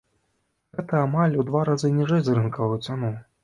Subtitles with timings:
[0.79, 3.17] Гэта амаль у два разы ніжэй за рынкавую цану.